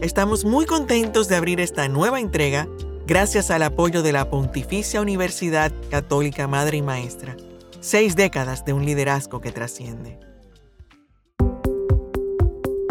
[0.00, 2.68] Estamos muy contentos de abrir esta nueva entrega
[3.08, 7.36] gracias al apoyo de la Pontificia Universidad Católica Madre y Maestra.
[7.80, 10.20] Seis décadas de un liderazgo que trasciende.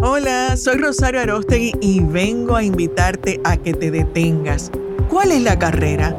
[0.01, 4.69] Hola, soy Rosario Arostegui y vengo a invitarte a que te detengas.
[5.09, 6.13] ¿Cuál es la carrera?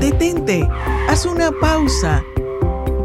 [0.00, 0.68] Detente,
[1.08, 2.22] haz una pausa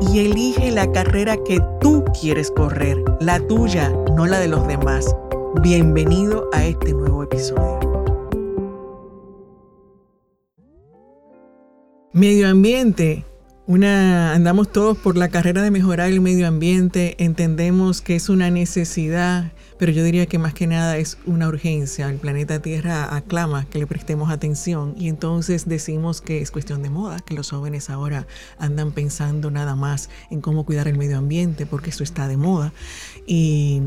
[0.02, 5.16] y elige la carrera que tú quieres correr, la tuya, no la de los demás.
[5.62, 7.80] Bienvenido a este nuevo episodio.
[12.14, 13.26] Medio ambiente.
[13.68, 18.52] Una, andamos todos por la carrera de mejorar el medio ambiente, entendemos que es una
[18.52, 22.08] necesidad, pero yo diría que más que nada es una urgencia.
[22.10, 26.92] El planeta Tierra aclama que le prestemos atención y entonces decimos que es cuestión de
[26.92, 28.28] moda, que los jóvenes ahora
[28.60, 32.72] andan pensando nada más en cómo cuidar el medio ambiente porque eso está de moda.
[33.26, 33.82] Y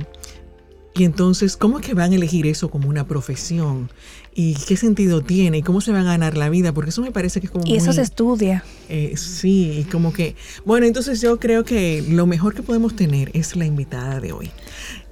[0.98, 3.88] y entonces, ¿cómo es que van a elegir eso como una profesión?
[4.34, 5.58] ¿Y qué sentido tiene?
[5.58, 6.72] ¿Y cómo se van a ganar la vida?
[6.72, 7.64] Porque eso me parece que es como...
[7.64, 8.64] Y eso se estudia.
[8.88, 10.34] Eh, sí, y como que...
[10.64, 14.50] Bueno, entonces yo creo que lo mejor que podemos tener es la invitada de hoy.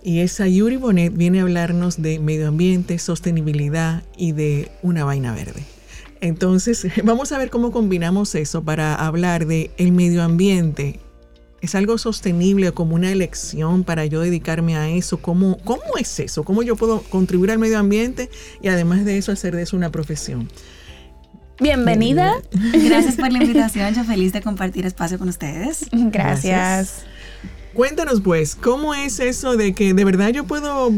[0.03, 5.33] Y esa Yuri Bonet viene a hablarnos de medio ambiente, sostenibilidad y de una vaina
[5.33, 5.63] verde.
[6.21, 10.99] Entonces, vamos a ver cómo combinamos eso para hablar de el medio ambiente
[11.61, 15.19] ¿Es algo sostenible como una elección para yo dedicarme a eso?
[15.19, 16.45] ¿Cómo, ¿Cómo es eso?
[16.45, 19.91] ¿Cómo yo puedo contribuir al medio ambiente y además de eso hacer de eso una
[19.91, 20.49] profesión?
[21.59, 22.35] Bienvenida.
[22.73, 23.95] Gracias por la invitación.
[23.95, 25.87] Yo feliz de compartir espacio con ustedes.
[25.93, 27.05] Gracias.
[27.73, 30.91] Cuéntanos pues, ¿cómo es eso de que de verdad yo puedo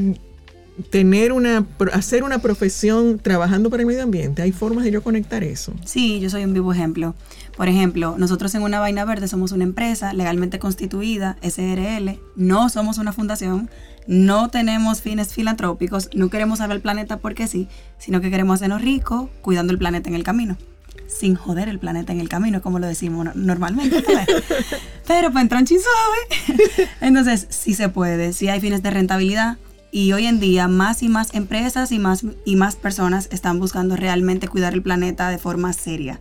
[0.90, 4.42] tener una, hacer una profesión trabajando para el medio ambiente?
[4.42, 5.72] ¿Hay formas de yo conectar eso?
[5.84, 7.14] Sí, yo soy un vivo ejemplo.
[7.58, 12.98] Por ejemplo, nosotros en Una Vaina Verde somos una empresa legalmente constituida, SRL, no somos
[12.98, 13.68] una fundación,
[14.06, 17.66] no tenemos fines filantrópicos, no queremos salvar el planeta porque sí,
[17.98, 20.56] sino que queremos hacernos ricos cuidando el planeta en el camino.
[21.08, 24.04] Sin joder el planeta en el camino, como lo decimos normalmente.
[25.08, 26.88] Pero pues entra un suave.
[27.00, 29.58] Entonces, sí se puede, sí hay fines de rentabilidad,
[29.90, 33.96] y hoy en día más y más empresas y más y más personas están buscando
[33.96, 36.20] realmente cuidar el planeta de forma seria.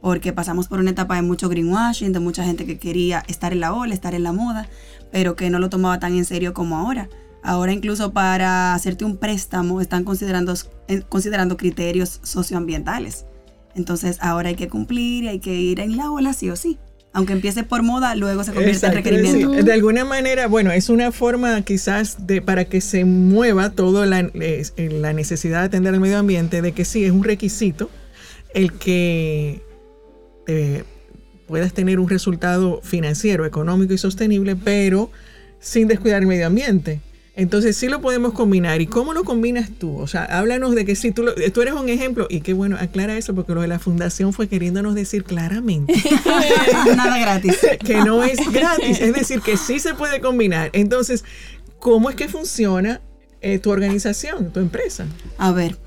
[0.00, 3.60] Porque pasamos por una etapa de mucho greenwashing, de mucha gente que quería estar en
[3.60, 4.68] la ola, estar en la moda,
[5.12, 7.08] pero que no lo tomaba tan en serio como ahora.
[7.42, 10.54] Ahora incluso para hacerte un préstamo están considerando,
[10.88, 13.26] eh, considerando criterios socioambientales.
[13.74, 16.78] Entonces ahora hay que cumplir y hay que ir en la ola sí o sí
[17.12, 19.50] aunque empiece por moda, luego se convierte en requerimiento.
[19.50, 24.30] de alguna manera, bueno, es una forma quizás de para que se mueva toda la,
[24.32, 27.90] la, necesidad de atender al medio ambiente, de que sí es un requisito
[28.54, 29.62] el que
[30.50, 30.84] eh,
[31.46, 35.10] puedas tener un resultado financiero, económico y sostenible, pero
[35.60, 37.00] sin descuidar el medio ambiente.
[37.36, 38.80] Entonces sí lo podemos combinar.
[38.80, 39.96] ¿Y cómo lo combinas tú?
[39.96, 41.24] O sea, háblanos de que si tú,
[41.54, 44.48] tú eres un ejemplo, y qué bueno, aclara eso, porque lo de la fundación fue
[44.48, 45.94] queriéndonos decir claramente.
[46.96, 47.56] Nada gratis.
[47.84, 50.70] Que no es gratis, es decir, que sí se puede combinar.
[50.72, 51.24] Entonces,
[51.78, 53.00] ¿cómo es que funciona
[53.40, 55.06] eh, tu organización, tu empresa?
[55.38, 55.78] A ver,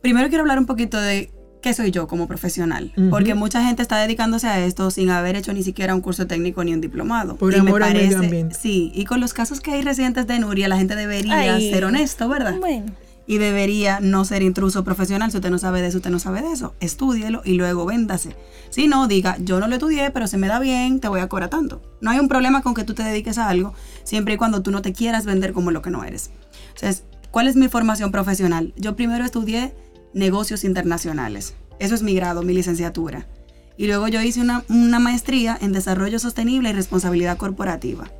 [0.00, 1.30] primero quiero hablar un poquito de
[1.60, 2.92] qué soy yo como profesional.
[3.10, 6.64] Porque mucha gente está dedicándose a esto sin haber hecho ni siquiera un curso técnico
[6.64, 7.36] ni un diplomado.
[7.36, 8.54] Por amor al medio ambiente.
[8.54, 12.28] Sí, y con los casos que hay recientes de Nuria, la gente debería ser honesto,
[12.28, 12.56] ¿verdad?
[12.58, 12.92] Bueno.
[13.26, 15.30] Y debería no ser intruso profesional.
[15.30, 16.74] Si usted no sabe de eso, usted no sabe de eso.
[16.80, 18.34] Estúdielo y luego véndase.
[18.70, 21.28] Si no, diga, yo no lo estudié, pero se me da bien, te voy a
[21.28, 21.82] cobrar tanto.
[22.00, 24.70] No hay un problema con que tú te dediques a algo, siempre y cuando tú
[24.70, 26.30] no te quieras vender como lo que no eres.
[26.74, 28.72] Entonces, ¿cuál es mi formación profesional?
[28.76, 29.74] Yo primero estudié
[30.18, 31.54] negocios internacionales.
[31.78, 33.26] Eso es mi grado, mi licenciatura.
[33.76, 38.10] Y luego yo hice una, una maestría en desarrollo sostenible y responsabilidad corporativa.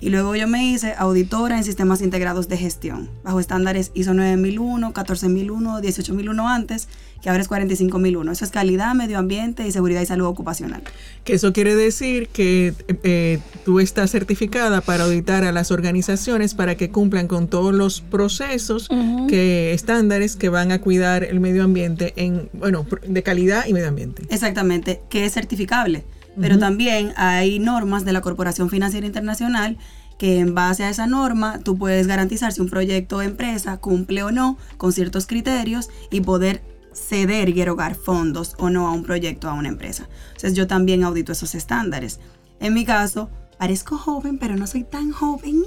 [0.00, 4.92] Y luego yo me hice auditora en sistemas integrados de gestión, bajo estándares ISO 9001,
[4.92, 6.88] 14001, 18001 antes,
[7.22, 8.32] que ahora es 45001.
[8.32, 10.82] Eso es calidad, medio ambiente y seguridad y salud ocupacional.
[11.24, 12.74] Que eso quiere decir que
[13.04, 18.00] eh, tú estás certificada para auditar a las organizaciones para que cumplan con todos los
[18.00, 18.88] procesos,
[19.28, 23.88] que estándares que van a cuidar el medio ambiente en, bueno, de calidad y medio
[23.88, 24.24] ambiente.
[24.28, 26.04] Exactamente, que es certificable
[26.40, 29.76] pero también hay normas de la Corporación Financiera Internacional
[30.18, 34.22] que en base a esa norma tú puedes garantizar si un proyecto o empresa cumple
[34.22, 36.62] o no con ciertos criterios y poder
[36.94, 40.08] ceder y erogar fondos o no a un proyecto a una empresa.
[40.28, 42.20] Entonces yo también audito esos estándares.
[42.60, 43.28] En mi caso,
[43.58, 45.62] parezco joven, pero no soy tan joven.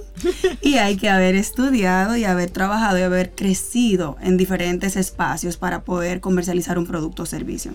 [0.61, 5.83] Y hay que haber estudiado y haber trabajado y haber crecido en diferentes espacios para
[5.83, 7.73] poder comercializar un producto o servicio.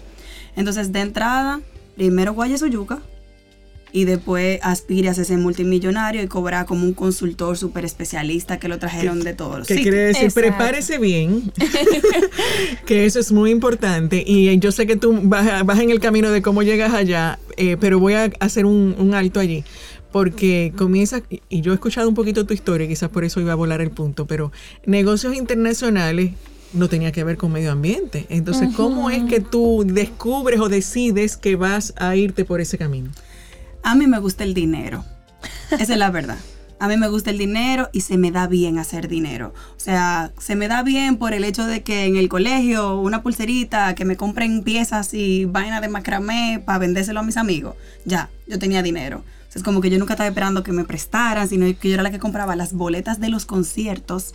[0.56, 1.60] Entonces, de entrada,
[1.96, 3.00] primero guayas o yuca,
[3.92, 8.78] y después aspire a ser multimillonario y cobrar como un consultor súper especialista que lo
[8.78, 10.24] trajeron de todos los ¿Qué quiere decir?
[10.24, 10.48] Exacto.
[10.48, 11.52] Prepárese bien,
[12.86, 14.22] que eso es muy importante.
[14.26, 17.76] Y yo sé que tú vas, vas en el camino de cómo llegas allá, eh,
[17.80, 19.64] pero voy a hacer un, un alto allí.
[20.12, 23.54] Porque comienza, y yo he escuchado un poquito tu historia, quizás por eso iba a
[23.54, 24.50] volar el punto, pero
[24.84, 26.32] negocios internacionales
[26.72, 28.26] no tenía que ver con medio ambiente.
[28.28, 33.10] Entonces, ¿cómo es que tú descubres o decides que vas a irte por ese camino?
[33.82, 35.04] A mí me gusta el dinero.
[35.70, 36.38] Esa es la verdad.
[36.78, 39.52] A mí me gusta el dinero y se me da bien hacer dinero.
[39.76, 43.22] O sea, se me da bien por el hecho de que en el colegio una
[43.22, 47.74] pulserita, que me compren piezas y vaina de macramé para vendérselo a mis amigos.
[48.06, 49.18] Ya, yo tenía dinero.
[49.18, 51.94] O sea, es como que yo nunca estaba esperando que me prestaran, sino que yo
[51.94, 54.34] era la que compraba las boletas de los conciertos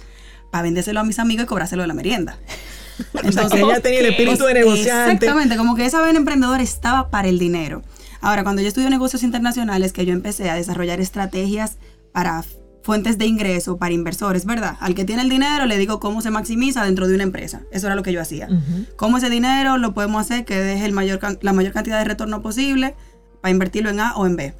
[0.51, 2.37] para vendérselo a mis amigos y cobrárselo de la merienda.
[3.27, 5.13] o sea, que ella tenía el espíritu de negociante.
[5.13, 7.81] Exactamente, como que esa vena emprendedora estaba para el dinero.
[8.25, 11.77] Ahora, cuando yo estudio negocios internacionales, que yo empecé a desarrollar estrategias
[12.11, 12.43] para
[12.81, 14.77] fuentes de ingreso para inversores, ¿verdad?
[14.79, 17.61] Al que tiene el dinero le digo cómo se maximiza dentro de una empresa.
[17.71, 18.47] Eso era lo que yo hacía.
[18.95, 22.05] Cómo ese dinero lo podemos hacer que deje el mayor, can- la mayor cantidad de
[22.05, 22.95] retorno posible
[23.41, 24.53] para invertirlo en A o en B.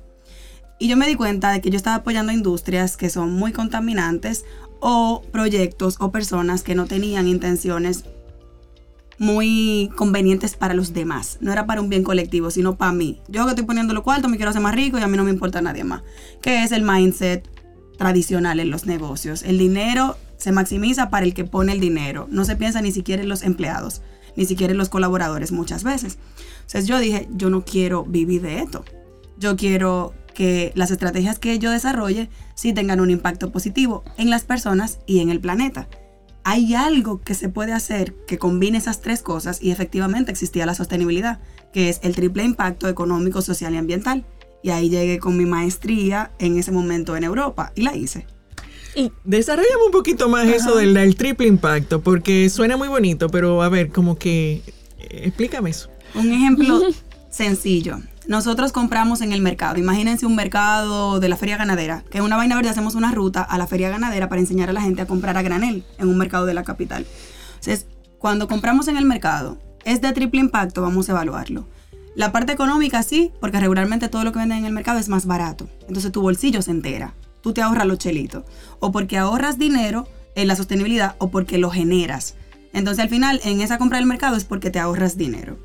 [0.79, 4.45] Y yo me di cuenta de que yo estaba apoyando industrias que son muy contaminantes
[4.79, 8.05] o proyectos o personas que no tenían intenciones
[9.17, 11.37] muy convenientes para los demás.
[11.41, 13.21] No era para un bien colectivo, sino para mí.
[13.27, 15.23] Yo que estoy poniendo lo cuarto, me quiero hacer más rico y a mí no
[15.23, 16.03] me importa nadie más.
[16.41, 17.47] Que es el mindset
[17.97, 19.43] tradicional en los negocios.
[19.43, 22.27] El dinero se maximiza para el que pone el dinero.
[22.29, 24.01] No se piensa ni siquiera en los empleados,
[24.35, 26.17] ni siquiera en los colaboradores muchas veces.
[26.61, 28.83] Entonces yo dije, yo no quiero vivir de esto.
[29.37, 34.43] Yo quiero que las estrategias que yo desarrolle sí tengan un impacto positivo en las
[34.43, 35.87] personas y en el planeta
[36.45, 40.75] hay algo que se puede hacer que combine esas tres cosas y efectivamente existía la
[40.75, 41.39] sostenibilidad,
[41.73, 44.23] que es el triple impacto económico, social y ambiental.
[44.61, 48.27] Y ahí llegué con mi maestría en ese momento en Europa y la hice.
[48.95, 53.63] Y Desarrollame un poquito más eso del, del triple impacto, porque suena muy bonito, pero
[53.63, 54.61] a ver, como que
[54.99, 55.89] eh, explícame eso.
[56.13, 56.79] Un ejemplo
[57.31, 58.01] sencillo.
[58.27, 59.77] Nosotros compramos en el mercado.
[59.77, 63.41] Imagínense un mercado de la feria ganadera, que en una vaina verde hacemos una ruta
[63.41, 66.17] a la feria ganadera para enseñar a la gente a comprar a granel en un
[66.17, 67.05] mercado de la capital.
[67.55, 67.85] Entonces,
[68.17, 71.67] cuando compramos en el mercado, es de triple impacto, vamos a evaluarlo.
[72.15, 75.27] La parte económica sí, porque regularmente todo lo que venden en el mercado es más
[75.27, 75.67] barato.
[75.87, 77.13] Entonces tu bolsillo se entera.
[77.41, 78.45] Tú te ahorras los chelitos.
[78.79, 82.35] O porque ahorras dinero en la sostenibilidad o porque lo generas.
[82.73, 85.59] Entonces al final en esa compra del mercado es porque te ahorras dinero.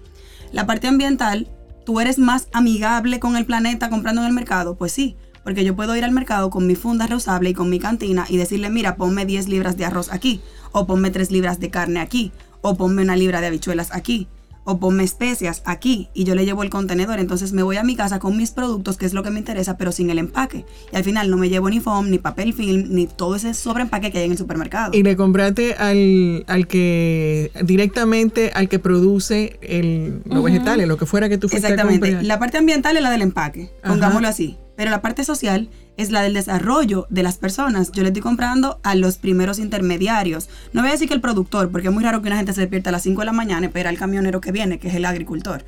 [0.53, 1.49] La parte ambiental,
[1.85, 4.77] ¿tú eres más amigable con el planeta comprando en el mercado?
[4.77, 7.79] Pues sí, porque yo puedo ir al mercado con mi funda reusable y con mi
[7.79, 10.41] cantina y decirle, mira, ponme 10 libras de arroz aquí,
[10.73, 14.29] o ponme 3 libras de carne aquí, o ponme una libra de habichuelas aquí,
[14.65, 17.19] o ponme especias aquí, y yo le llevo el contenedor.
[17.19, 19.77] Entonces me voy a mi casa con mis productos, que es lo que me interesa,
[19.77, 20.65] pero sin el empaque.
[20.93, 24.11] Y al final no me llevo ni foam, ni papel film, ni todo ese sobreempaque
[24.13, 24.93] que hay en el supermercado.
[24.95, 31.07] Y le compraste al, al que directamente al que produce el, los vegetales, lo que
[31.07, 32.07] fuera que tú fuiste a Exactamente.
[32.09, 32.25] comprar.
[32.25, 33.93] La parte ambiental es la del empaque, Ajá.
[33.95, 34.57] pongámoslo así.
[34.77, 37.93] Pero la parte social es la del desarrollo de las personas.
[37.93, 40.49] Yo le estoy comprando a los primeros intermediarios.
[40.73, 42.63] No voy a decir que el productor, porque es muy raro que una gente se
[42.63, 44.95] despierta a las 5 de la mañana y espera al camionero que viene, que es
[44.95, 45.65] el agricultor.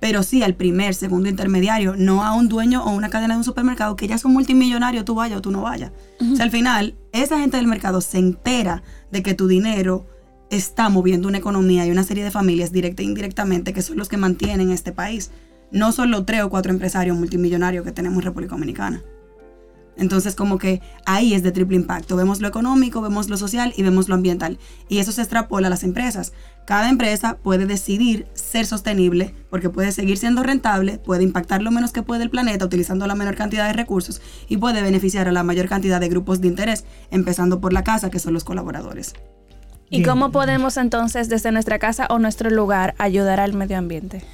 [0.00, 3.44] Pero sí al primer, segundo intermediario, no a un dueño o una cadena de un
[3.44, 5.92] supermercado que ya son multimillonarios, tú vayas o tú no vayas.
[6.20, 10.06] O sea, al final, esa gente del mercado se entera de que tu dinero
[10.50, 14.08] está moviendo una economía y una serie de familias directa e indirectamente que son los
[14.08, 15.30] que mantienen este país.
[15.70, 19.02] No son los tres o cuatro empresarios multimillonarios que tenemos en República Dominicana.
[19.96, 22.16] Entonces, como que ahí es de triple impacto.
[22.16, 24.58] Vemos lo económico, vemos lo social y vemos lo ambiental.
[24.88, 26.32] Y eso se extrapola a las empresas.
[26.66, 31.92] Cada empresa puede decidir ser sostenible porque puede seguir siendo rentable, puede impactar lo menos
[31.92, 35.44] que puede el planeta utilizando la menor cantidad de recursos y puede beneficiar a la
[35.44, 39.14] mayor cantidad de grupos de interés, empezando por la casa, que son los colaboradores.
[39.88, 44.24] ¿Y cómo podemos entonces desde nuestra casa o nuestro lugar ayudar al medio ambiente?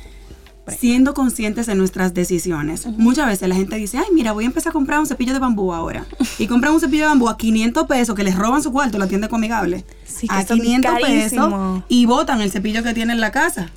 [0.78, 2.86] Siendo conscientes de nuestras decisiones.
[2.86, 5.38] Muchas veces la gente dice, ay, mira, voy a empezar a comprar un cepillo de
[5.38, 6.06] bambú ahora.
[6.38, 9.06] Y compran un cepillo de bambú a 500 pesos que les roban su cuarto, la
[9.06, 9.84] tienda Comigable.
[10.04, 13.70] Sí, que a son 500 pesos y botan el cepillo que tiene en la casa.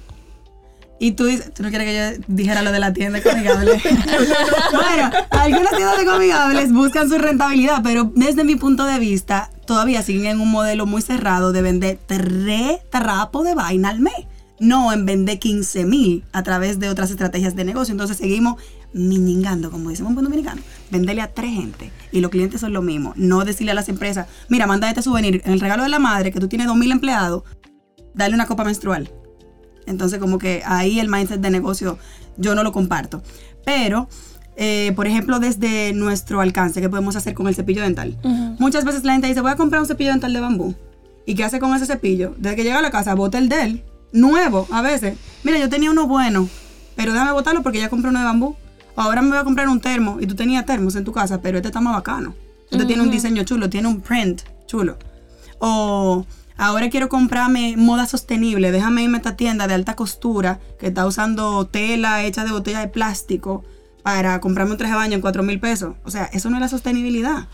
[0.97, 3.71] Y tú dices, tú no quieres que yo dijera lo de la tienda Comigable.
[4.71, 10.01] bueno, algunas tiendas de Comigables buscan su rentabilidad, pero desde mi punto de vista, todavía
[10.01, 14.13] siguen en un modelo muy cerrado de vender tres trapos de vaina al mes
[14.59, 17.91] no en vender 15 mil a través de otras estrategias de negocio.
[17.91, 18.61] Entonces seguimos
[18.93, 22.81] miningando, como decimos en buen dominicano, venderle a tres gente y los clientes son lo
[22.81, 23.13] mismo.
[23.15, 26.31] No decirle a las empresas, mira, manda este souvenir en el regalo de la madre
[26.31, 27.43] que tú tienes dos mil empleados,
[28.13, 29.11] dale una copa menstrual.
[29.85, 31.97] Entonces como que ahí el mindset de negocio
[32.37, 33.21] yo no lo comparto.
[33.65, 34.07] Pero
[34.57, 38.17] eh, por ejemplo, desde nuestro alcance, ¿qué podemos hacer con el cepillo dental?
[38.57, 40.75] Muchas veces la gente dice, voy a comprar un cepillo dental de bambú.
[41.25, 42.35] ¿Y qué hace con ese cepillo?
[42.37, 43.83] Desde que llega a la casa, bota el de él,
[44.15, 45.17] nuevo, a veces.
[45.43, 46.49] Mira, yo tenía uno bueno,
[46.95, 48.55] pero déjame botarlo porque ya compré uno de bambú.
[48.95, 51.57] Ahora me voy a comprar un termo, y tú tenías termos en tu casa, pero
[51.57, 52.33] este está más bacano.
[52.71, 54.97] Este tiene un diseño chulo, tiene un print chulo.
[55.59, 56.25] O
[56.57, 61.05] ahora quiero comprarme moda sostenible, déjame irme a esta tienda de alta costura que está
[61.05, 63.63] usando tela hecha de botella de plástico
[64.01, 65.95] para comprarme un traje de baño en 4 mil pesos.
[66.05, 67.47] O sea, eso no es la sostenibilidad.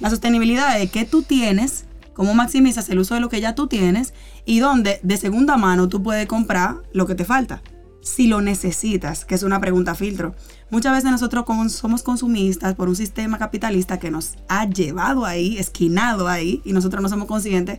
[0.00, 1.84] La sostenibilidad es que tú tienes,
[2.18, 4.12] cómo maximizas el uso de lo que ya tú tienes
[4.44, 7.62] y dónde de segunda mano tú puedes comprar lo que te falta.
[8.02, 10.34] Si lo necesitas, que es una pregunta filtro.
[10.68, 16.26] Muchas veces nosotros somos consumistas por un sistema capitalista que nos ha llevado ahí, esquinado
[16.26, 17.78] ahí, y nosotros no somos conscientes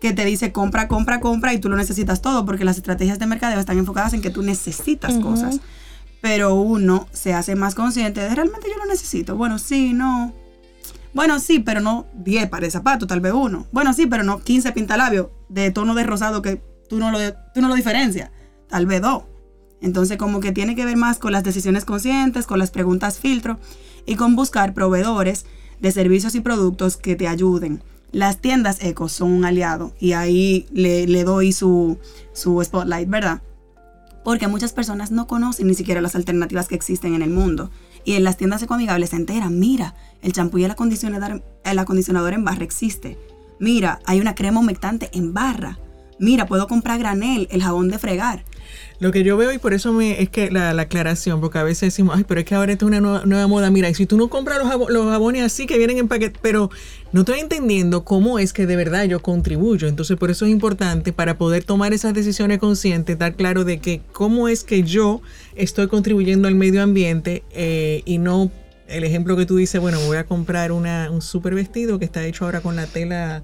[0.00, 3.26] que te dice compra, compra, compra y tú lo necesitas todo, porque las estrategias de
[3.26, 5.60] mercadeo están enfocadas en que tú necesitas cosas
[6.22, 9.36] pero uno se hace más consciente de realmente yo lo necesito.
[9.36, 10.32] Bueno, sí, no.
[11.14, 13.66] Bueno, sí, pero no 10 pares de zapatos, tal vez uno.
[13.72, 17.18] Bueno, sí, pero no 15 pintalabios de tono de rosado que tú no lo,
[17.54, 18.30] tú no lo diferencias.
[18.68, 19.24] Tal vez dos.
[19.80, 23.58] Entonces, como que tiene que ver más con las decisiones conscientes, con las preguntas filtro
[24.06, 25.44] y con buscar proveedores
[25.80, 27.82] de servicios y productos que te ayuden.
[28.12, 31.98] Las tiendas eco son un aliado y ahí le, le doy su,
[32.32, 33.42] su spotlight, ¿verdad?
[34.24, 37.70] porque muchas personas no conocen ni siquiera las alternativas que existen en el mundo.
[38.04, 42.64] Y en las tiendas ecoamigables se enteran, mira, el champú y el acondicionador, en barra
[42.64, 43.18] existe.
[43.58, 45.78] Mira, hay una crema humectante en barra.
[46.18, 48.44] Mira, puedo comprar granel, el jabón de fregar.
[49.00, 51.88] Lo que yo veo y por eso me, es que la, aclaración, porque a veces
[51.88, 53.70] decimos, ay, pero es que ahora esto es una nueva, moda.
[53.72, 54.68] Mira, y si tú no compras los,
[55.10, 56.70] jabones así que vienen en paquete, pero
[57.12, 59.88] no estoy entendiendo cómo es que de verdad yo contribuyo.
[59.88, 64.02] Entonces, por eso es importante para poder tomar esas decisiones conscientes, dar claro de que
[64.12, 65.20] cómo es que yo
[65.56, 68.52] estoy contribuyendo al medio ambiente eh, y no
[68.92, 72.24] el ejemplo que tú dices, bueno, voy a comprar una, un super vestido que está
[72.24, 73.42] hecho ahora con la tela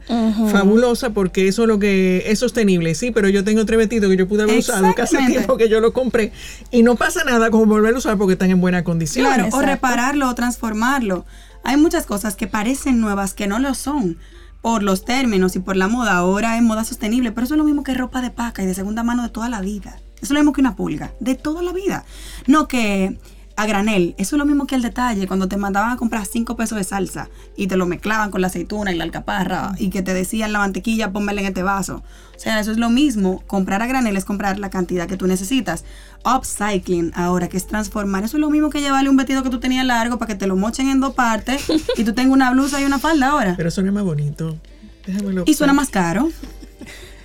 [0.50, 4.16] fabulosa porque eso es lo que es sostenible, sí, pero yo tengo otro vestido que
[4.16, 6.32] yo pude haber usado casi tiempo que yo lo compré
[6.70, 9.26] y no pasa nada con volverlo a usar porque están en buena condición.
[9.26, 11.24] Claro, o repararlo o transformarlo.
[11.64, 14.18] Hay muchas cosas que parecen nuevas que no lo son
[14.60, 16.16] por los términos y por la moda.
[16.16, 18.74] Ahora es moda sostenible, pero eso es lo mismo que ropa de paca y de
[18.74, 19.98] segunda mano de toda la vida.
[20.16, 22.04] Eso es lo mismo que una pulga, de toda la vida.
[22.46, 23.18] No que
[23.58, 24.14] a granel.
[24.18, 26.84] Eso es lo mismo que el detalle, cuando te mandaban a comprar 5 pesos de
[26.84, 30.52] salsa y te lo mezclaban con la aceituna y la alcaparra y que te decían
[30.52, 32.04] la mantequilla, pónmela en este vaso.
[32.36, 33.42] O sea, eso es lo mismo.
[33.48, 35.84] Comprar a granel es comprar la cantidad que tú necesitas.
[36.24, 39.58] Upcycling, ahora que es transformar, eso es lo mismo que llevarle un vestido que tú
[39.58, 41.64] tenías largo para que te lo mochen en dos partes
[41.96, 43.54] y tú tengas una blusa y una falda ahora.
[43.56, 44.56] Pero suena más bonito.
[45.04, 45.42] Déjamelo.
[45.46, 46.30] Y suena más caro.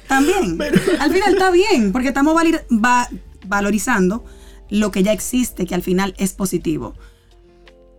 [0.07, 0.57] También.
[0.99, 2.35] Al final está bien, porque estamos
[3.43, 4.25] valorizando
[4.69, 6.93] lo que ya existe, que al final es positivo.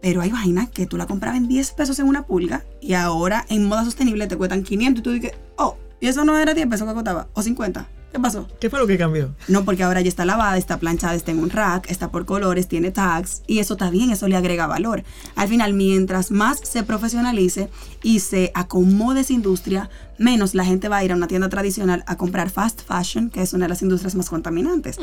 [0.00, 3.46] Pero hay vainas que tú la comprabas en 10 pesos en una pulga y ahora
[3.48, 6.66] en moda sostenible te cuestan 500 y tú dices, oh, y eso no era 10
[6.66, 7.88] pesos que costaba, o 50.
[8.14, 8.46] ¿Qué pasó?
[8.60, 9.34] ¿Qué fue lo que cambió?
[9.48, 12.68] No, porque ahora ya está lavada, está planchada, está en un rack, está por colores,
[12.68, 15.02] tiene tags y eso está bien, eso le agrega valor.
[15.34, 17.70] Al final, mientras más se profesionalice
[18.04, 22.04] y se acomode esa industria, menos la gente va a ir a una tienda tradicional
[22.06, 24.96] a comprar fast fashion, que es una de las industrias más contaminantes.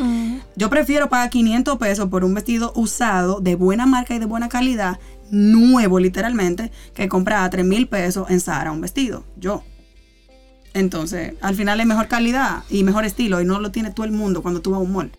[0.55, 4.47] Yo prefiero pagar 500 pesos por un vestido usado de buena marca y de buena
[4.47, 5.01] calidad,
[5.31, 9.25] nuevo literalmente, que comprar a 3 mil pesos en Zara un vestido.
[9.35, 9.65] Yo.
[10.73, 14.11] Entonces, al final es mejor calidad y mejor estilo y no lo tiene todo el
[14.11, 15.11] mundo cuando tú vas a un mall.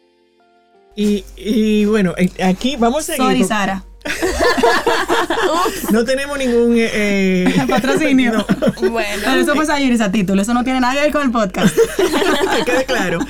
[0.94, 3.23] Y, bueno, eh, aquí vamos a seguir.
[3.23, 3.85] Sorry, Sara.
[5.92, 8.44] no tenemos ningún eh, eh patrocinio.
[8.80, 9.23] Bueno.
[9.25, 11.76] Pero eso fue ese título, eso no tiene nada que ver con el podcast.
[11.97, 13.21] que quede claro.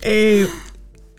[0.00, 0.48] Eh,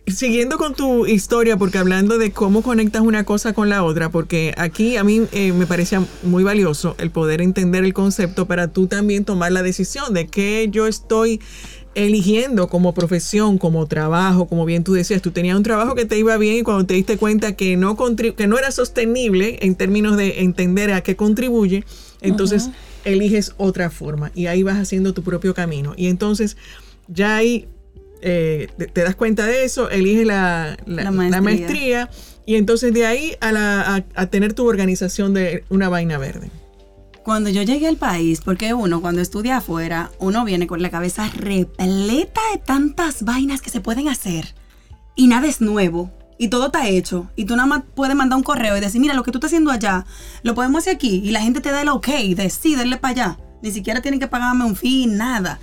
[0.08, 4.54] siguiendo con tu historia, porque hablando de cómo conectas una cosa con la otra, porque
[4.58, 8.88] aquí a mí eh, me parecía muy valioso el poder entender el concepto para tú
[8.88, 11.42] también tomar la decisión de que yo estoy
[11.96, 16.20] eligiendo como profesión, como trabajo, como bien tú decías, tú tenías un trabajo que te
[16.20, 20.18] iba bien y cuando te diste cuenta que no, que no era sostenible en términos
[20.18, 21.86] de entender a qué contribuye,
[22.22, 22.70] entonces
[23.06, 25.94] eliges otra forma y ahí vas haciendo tu propio camino.
[25.96, 26.58] Y entonces
[27.08, 27.68] ya hay
[28.28, 32.10] eh, te, das cuenta de eso, eliges la, maestría.
[32.48, 34.02] y entonces de ahí a,
[34.32, 36.50] tener tu organización de una vaina verde.
[37.24, 41.30] Cuando yo llegué al país, porque uno cuando estudia afuera, uno viene con la cabeza
[41.36, 44.56] repleta de tantas vainas que se pueden hacer
[45.16, 48.44] y nada es nuevo y todo está hecho y tú nada más puedes mandar un
[48.44, 50.04] correo y decir, mira, lo que tú estás haciendo allá,
[50.42, 53.12] lo podemos hacer aquí y la gente te da el ok, de sí, denle para
[53.12, 53.40] allá.
[53.62, 55.60] Ni siquiera tienen que pagarme un fee, nada.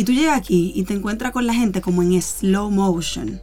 [0.00, 3.38] Y tú llegas aquí y te encuentras con la gente como en slow motion.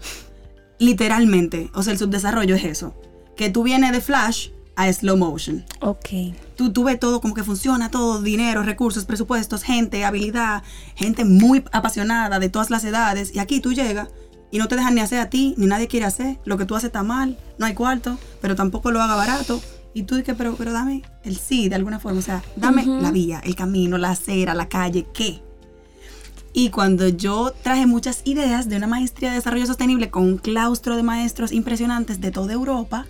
[0.80, 1.70] Literalmente.
[1.76, 2.96] O sea, el subdesarrollo es eso.
[3.36, 5.64] que tú vienes de flash a slow motion.
[5.82, 6.34] Ok.
[6.56, 10.64] Tú, tú ves todo como que funciona, todo, dinero, recursos, presupuestos, gente, habilidad,
[10.96, 13.36] gente muy apasionada de todas las edades.
[13.36, 14.08] Y aquí tú llegas
[14.50, 16.40] y no te dejan ni hacer a ti, ni nadie quiere hacer.
[16.44, 19.62] Lo que tú haces está mal, no hay cuarto, pero tampoco lo haga barato.
[19.94, 22.18] Y tú dices, pero, pero dame el sí de alguna forma.
[22.18, 25.44] O sea, dame la vía, el camino, la acera, la calle, ¿qué?
[26.60, 30.96] Y cuando yo traje muchas ideas de una maestría de desarrollo sostenible con un claustro
[30.96, 33.06] de maestros impresionantes de toda Europa,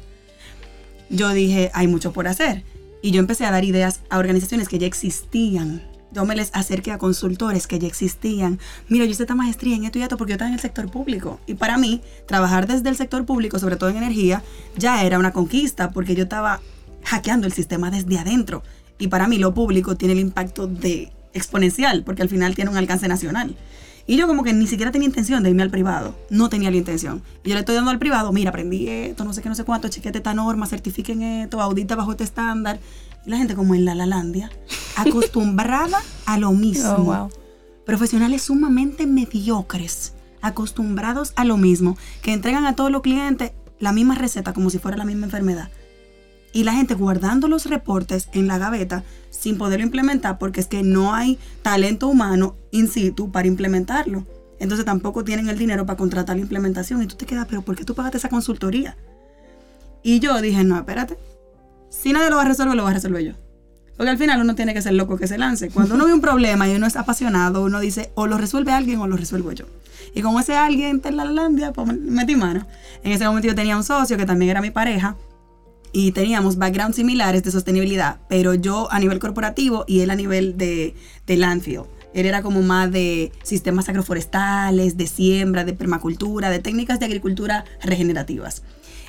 [1.10, 2.66] yo dije, hay mucho por hacer.
[3.02, 5.82] Y yo empecé a dar ideas a organizaciones que ya existían.
[6.12, 8.60] Yo me les acerqué a consultores que ya existían.
[8.90, 10.92] Mira, yo hice esta maestría en esto y esto porque yo estaba en el sector
[10.92, 11.40] público.
[11.48, 14.44] Y para mí, trabajar desde el sector público, sobre todo en energía,
[14.76, 16.60] ya era una conquista porque yo estaba
[17.06, 18.62] hackeando el sistema desde adentro.
[19.00, 22.78] Y para mí lo público tiene el impacto de exponencial porque al final tiene un
[22.78, 23.56] alcance nacional.
[24.10, 26.16] Y yo como que ni siquiera tenía intención de irme al privado.
[26.30, 27.22] No tenía la intención.
[27.44, 29.66] Y yo le estoy dando al privado, mira, aprendí esto, no sé qué, no sé
[29.66, 32.80] cuánto, chequete esta norma, certifiquen esto, audita bajo este estándar.
[33.26, 34.50] Y la gente como en la Lalandia,
[34.96, 36.96] acostumbrada a lo mismo.
[36.98, 37.30] Oh, wow.
[37.86, 44.16] Profesionales sumamente mediocres, acostumbrados a lo mismo, que entregan a todos los clientes la misma
[44.16, 45.70] receta como si fuera la misma enfermedad.
[46.58, 50.82] Y la gente guardando los reportes en la gaveta sin poderlo implementar porque es que
[50.82, 54.26] no hay talento humano in situ para implementarlo.
[54.58, 57.04] Entonces tampoco tienen el dinero para contratar la implementación.
[57.04, 58.98] Y tú te quedas, pero ¿por qué tú pagaste esa consultoría?
[60.02, 61.20] Y yo dije, no, espérate.
[61.92, 63.34] Si nadie lo va a resolver, lo va a resolver yo.
[63.96, 65.70] Porque al final uno tiene que ser loco que se lance.
[65.70, 69.00] Cuando uno ve un problema y uno es apasionado, uno dice, o lo resuelve alguien
[69.00, 69.66] o lo resuelvo yo.
[70.16, 72.66] Y como ese alguien está en la Landia, pues metí mano.
[73.04, 75.16] En ese momento yo tenía un socio que también era mi pareja
[75.92, 80.58] y teníamos backgrounds similares de sostenibilidad, pero yo a nivel corporativo y él a nivel
[80.58, 81.82] de, de landfill.
[82.14, 87.66] Él era como más de sistemas agroforestales, de siembra, de permacultura, de técnicas de agricultura
[87.84, 88.64] regenerativas.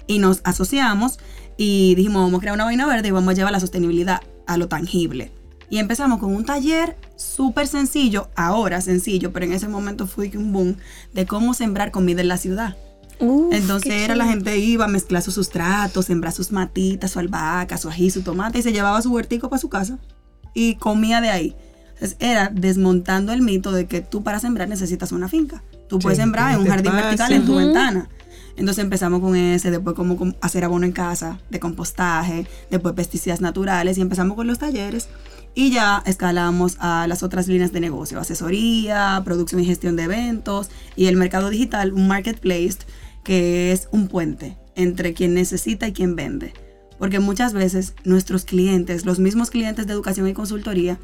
[0.06, 1.18] Y nos asociamos
[1.56, 4.56] y dijimos, vamos a crear una vaina verde y vamos a llevar la sostenibilidad a
[4.56, 5.32] lo tangible.
[5.70, 10.52] Y empezamos con un taller súper sencillo, ahora sencillo, pero en ese momento fue un
[10.52, 10.76] boom,
[11.12, 12.76] de cómo sembrar comida en la ciudad.
[13.20, 17.76] Uf, Entonces era la gente iba a mezclar sus sustratos, sembrar sus matitas, su albahaca,
[17.78, 19.98] su ají, su tomate y se llevaba su huertico para su casa
[20.54, 21.56] y comía de ahí.
[21.94, 25.62] Entonces era desmontando el mito de que tú para sembrar necesitas una finca.
[25.88, 28.08] Tú puedes Sí, sembrar en un jardín vertical en tu ventana.
[28.56, 33.40] Entonces empezamos con ese, después como com- hacer abono en casa, de compostaje, después pesticidas
[33.40, 35.08] naturales y empezamos con los talleres
[35.54, 40.70] y ya escalamos a las otras líneas de negocio, asesoría, producción y gestión de eventos
[40.96, 42.78] y el mercado digital, un marketplace
[43.24, 46.52] que es un puente entre quien necesita y quien vende.
[46.98, 50.98] Porque muchas veces nuestros clientes, los mismos clientes de educación y consultoría,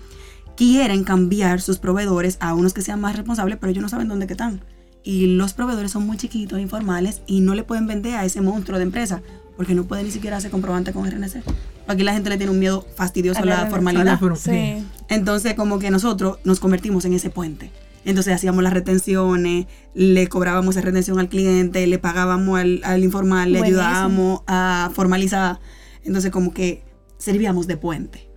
[0.57, 4.27] quieren cambiar sus proveedores a unos que sean más responsables, pero ellos no saben dónde
[4.27, 4.61] que están.
[5.03, 8.79] Y los proveedores son muy chiquitos, informales, y no le pueden vender a ese monstruo
[8.79, 9.23] de empresa,
[9.57, 11.43] porque no pueden ni siquiera hacer comprobante con RNC.
[11.87, 14.19] Aquí la gente le tiene un miedo fastidioso a la formalidad.
[14.21, 14.85] A la Sí.
[15.09, 17.71] Entonces, como que nosotros nos convertimos en ese puente.
[18.05, 23.53] Entonces hacíamos las retenciones, le cobrábamos esa retención al cliente, le pagábamos al, al informal,
[23.53, 23.83] le Buenísimo.
[23.83, 25.59] ayudábamos a formalizar.
[26.05, 26.85] Entonces, como que
[27.19, 28.29] servíamos de puente.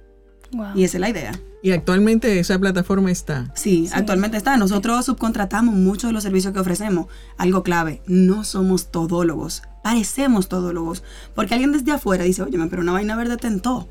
[0.54, 0.68] Wow.
[0.76, 1.40] Y esa es la idea.
[1.62, 3.52] Y actualmente esa plataforma está.
[3.56, 4.56] Sí, actualmente está.
[4.56, 7.08] Nosotros subcontratamos muchos de los servicios que ofrecemos.
[7.38, 11.04] Algo clave, no somos todólogos, parecemos todólogos.
[11.36, 13.90] Porque alguien desde afuera dice, oye, pero una vaina verde tentó.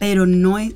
[0.00, 0.74] Pero no es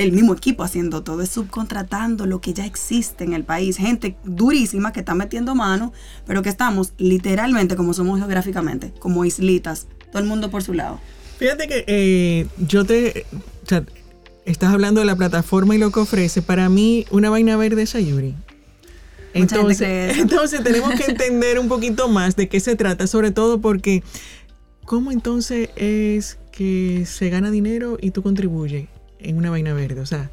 [0.00, 3.76] el mismo equipo haciendo todo, es subcontratando lo que ya existe en el país.
[3.76, 5.92] Gente durísima que está metiendo mano,
[6.26, 10.98] pero que estamos literalmente como somos geográficamente, como islitas, todo el mundo por su lado.
[11.38, 13.26] Fíjate que eh, yo te.
[13.62, 13.84] O sea,
[14.46, 16.40] estás hablando de la plataforma y lo que ofrece.
[16.40, 18.34] Para mí, una vaina verde es Ayuri.
[19.34, 23.60] Mucha Entonces, entonces tenemos que entender un poquito más de qué se trata, sobre todo
[23.60, 24.02] porque
[24.86, 28.88] ¿cómo entonces es que se gana dinero y tú contribuyes
[29.22, 30.00] en una vaina verde?
[30.00, 30.30] O sea,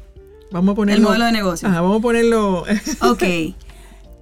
[0.50, 1.08] vamos a ponerlo.
[1.08, 1.68] modelo de negocio.
[1.68, 2.64] Ajá, vamos a ponerlo.
[3.00, 3.22] Ok,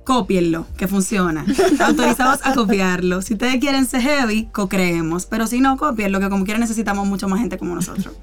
[0.04, 1.44] cópienlo, que funciona.
[1.80, 3.22] Autorizados a copiarlo.
[3.22, 5.26] Si ustedes quieren ser heavy, co-creemos.
[5.26, 8.14] Pero si no, copienlo, que como quiera necesitamos mucho más gente como nosotros.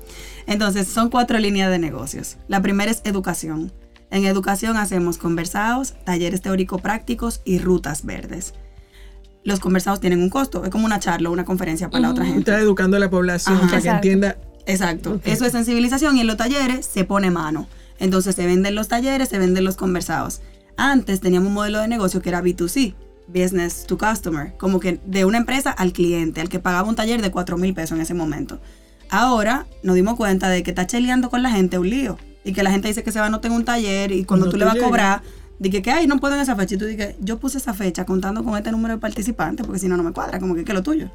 [0.48, 2.38] Entonces, son cuatro líneas de negocios.
[2.48, 3.72] La primera es educación.
[4.12, 8.54] En educación hacemos conversados, talleres teórico-prácticos y rutas verdes.
[9.44, 12.24] Los conversados tienen un costo, es como una charla o una conferencia para la otra
[12.24, 12.40] gente.
[12.40, 13.68] Estás educando a la población Ajá.
[13.68, 14.38] para que entienda.
[14.66, 15.20] Exacto.
[15.24, 17.68] Eso es sensibilización y en los talleres se pone mano.
[18.00, 20.42] Entonces se venden los talleres, se venden los conversados.
[20.78, 22.96] Antes teníamos un modelo de negocio que era B2C,
[23.28, 27.22] Business to Customer, como que de una empresa al cliente, al que pagaba un taller
[27.22, 28.60] de 4 mil pesos en ese momento.
[29.10, 32.64] Ahora nos dimos cuenta de que está cheleando con la gente un lío y que
[32.64, 34.58] la gente dice que se va a anotar en un taller y cuando Cuando tú
[34.58, 35.22] le vas a cobrar
[35.60, 36.76] Dije que, ay, no puedo en esa fecha.
[36.76, 39.88] Y tú dije, yo puse esa fecha contando con este número de participantes, porque si
[39.88, 41.10] no, no me cuadra, como que, ¿qué es lo tuyo?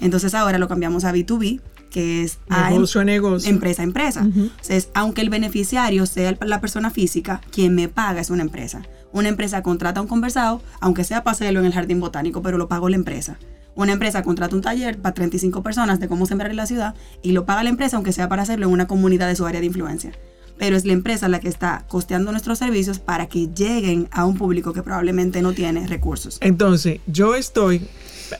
[0.00, 1.60] Entonces ahora lo cambiamos a B2B,
[1.92, 3.50] que es a Negocio a negocio.
[3.50, 4.20] empresa a empresa.
[4.22, 8.82] Entonces, aunque el beneficiario sea la persona física, quien me paga es una empresa.
[9.12, 12.66] Una empresa contrata un conversado, aunque sea para hacerlo en el jardín botánico, pero lo
[12.66, 13.38] pagó la empresa.
[13.74, 17.32] Una empresa contrata un taller para 35 personas de cómo sembrar en la ciudad y
[17.32, 19.66] lo paga la empresa, aunque sea para hacerlo en una comunidad de su área de
[19.66, 20.12] influencia.
[20.58, 24.36] Pero es la empresa la que está costeando nuestros servicios para que lleguen a un
[24.36, 26.38] público que probablemente no tiene recursos.
[26.40, 27.86] Entonces, yo estoy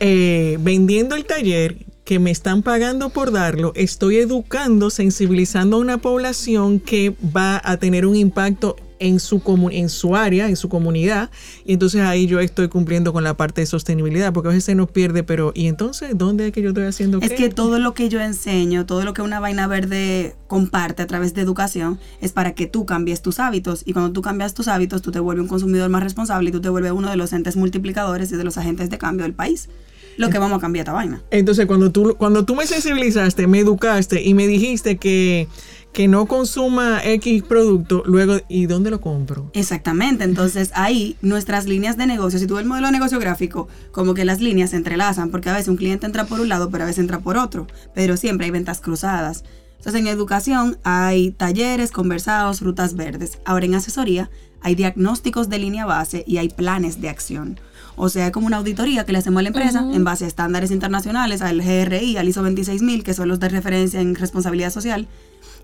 [0.01, 1.77] eh, vendiendo el taller
[2.13, 7.79] que me están pagando por darlo, estoy educando, sensibilizando a una población que va a
[7.79, 11.31] tener un impacto en su, en su área, en su comunidad,
[11.65, 14.75] y entonces ahí yo estoy cumpliendo con la parte de sostenibilidad, porque a veces se
[14.75, 17.95] nos pierde, pero ¿y entonces dónde es que yo estoy haciendo Es que todo lo
[17.95, 22.33] que yo enseño, todo lo que una vaina verde comparte a través de educación, es
[22.33, 25.45] para que tú cambies tus hábitos, y cuando tú cambias tus hábitos, tú te vuelves
[25.45, 28.45] un consumidor más responsable y tú te vuelves uno de los entes multiplicadores y de
[28.45, 29.71] los agentes de cambio del país
[30.17, 31.23] lo que vamos a cambiar esta vaina.
[31.31, 35.49] Entonces, cuando tú, cuando tú me sensibilizaste, me educaste y me dijiste que,
[35.93, 39.51] que no consuma X producto, luego, ¿y dónde lo compro?
[39.53, 43.69] Exactamente, entonces ahí nuestras líneas de negocio, si tú ves el modelo de negocio gráfico,
[43.91, 46.71] como que las líneas se entrelazan, porque a veces un cliente entra por un lado,
[46.71, 49.45] pero a veces entra por otro, pero siempre hay ventas cruzadas.
[49.79, 53.41] Entonces en educación hay talleres, conversados, rutas verdes.
[53.45, 57.59] Ahora en asesoría hay diagnósticos de línea base y hay planes de acción.
[58.05, 60.27] O sea, es como una auditoría que le hacemos a la empresa en base a
[60.27, 65.07] estándares internacionales, al GRI, al ISO 26000, que son los de referencia en responsabilidad social.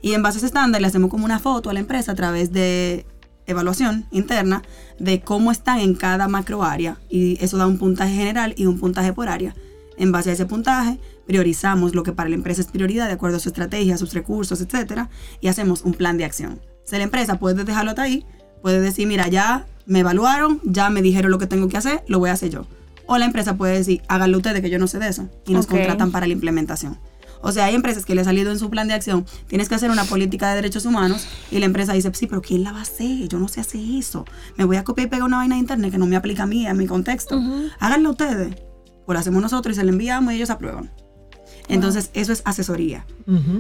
[0.03, 2.15] Y en base a ese estándar le hacemos como una foto a la empresa a
[2.15, 3.07] través de
[3.49, 4.63] evaluación interna
[5.01, 7.01] de cómo están en cada macro área.
[7.09, 9.57] Y eso da un puntaje general y un puntaje por área.
[9.97, 13.39] En base a ese puntaje, priorizamos lo que para la empresa es prioridad de acuerdo
[13.39, 16.61] a su estrategia, sus recursos, etcétera, y hacemos un plan de acción.
[16.85, 18.25] Si la empresa puede dejarlo hasta ahí,
[18.63, 22.19] puede decir, mira, ya me evaluaron, ya me dijeron lo que tengo que hacer, lo
[22.19, 22.67] voy a hacer yo.
[23.07, 25.67] O la empresa puede decir, háganlo ustedes que yo no sé de eso, y nos
[25.67, 26.99] contratan para la implementación.
[27.41, 29.77] O sea, hay empresas que le ha salido en su plan de acción, tienes que
[29.77, 32.81] hacer una política de derechos humanos y la empresa dice, sí, pero ¿quién la va
[32.81, 33.29] a hacer?
[33.29, 34.25] Yo no sé hacer eso.
[34.57, 36.47] Me voy a copiar y pegar una vaina de internet que no me aplica a
[36.47, 37.41] mí, a mi contexto.
[37.79, 38.57] Háganlo ustedes.
[39.07, 40.91] Pues lo hacemos nosotros y se lo enviamos y ellos aprueban.
[41.69, 43.07] Entonces, eso es asesoría.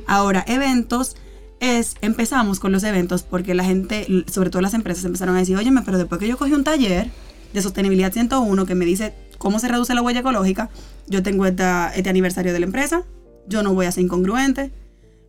[0.07, 1.17] Ahora, eventos
[1.61, 5.57] es, empezamos con los eventos porque la gente, sobre todo las empresas, empezaron a decir,
[5.57, 7.11] óyeme, pero después que yo cogí un taller
[7.53, 10.71] de sostenibilidad 101 que me dice cómo se reduce la huella ecológica,
[11.07, 13.05] yo tengo este aniversario de la empresa,
[13.47, 14.73] yo no voy a ser incongruente.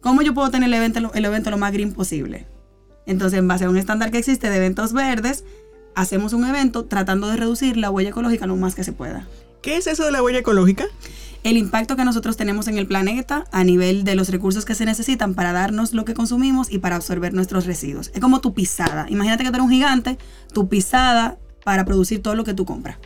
[0.02, 2.48] ¿Cómo yo puedo tener el evento, el evento lo más green posible?
[3.06, 5.44] Entonces, en base a un estándar que existe de eventos verdes,
[5.96, 9.28] hacemos un evento tratando de reducir la huella ecológica lo más que se pueda.
[9.62, 10.86] ¿Qué es eso de la huella ecológica?
[11.44, 14.86] El impacto que nosotros tenemos en el planeta a nivel de los recursos que se
[14.86, 18.12] necesitan para darnos lo que consumimos y para absorber nuestros residuos.
[18.14, 19.06] Es como tu pisada.
[19.10, 20.18] Imagínate que tú eres un gigante,
[20.54, 22.98] tu pisada para producir todo lo que tú compras.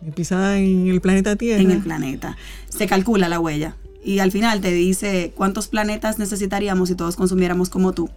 [0.00, 1.60] Mi pisada en el planeta Tierra.
[1.60, 2.36] En el planeta.
[2.68, 3.76] Se calcula la huella.
[4.04, 8.08] Y al final te dice cuántos planetas necesitaríamos si todos consumiéramos como tú.